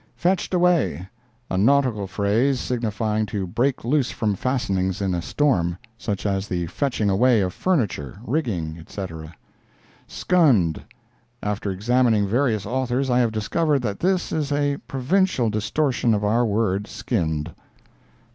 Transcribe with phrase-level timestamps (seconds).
[0.15, 6.65] "Fetched away"—A nautical phrase signifying to break loose from fastenings in a storm—such as the
[6.65, 9.35] fetching away of furniture, rigging, etc.
[10.07, 16.47] "Skunned"—After examining various authors I have discovered that this is a provincial distortion of our
[16.47, 17.53] word "skinned."